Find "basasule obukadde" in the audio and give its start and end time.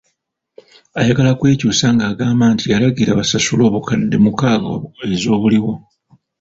3.19-4.17